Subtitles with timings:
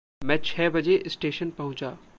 [0.21, 1.97] मैं छः बजे स्टेशन पहुँचा।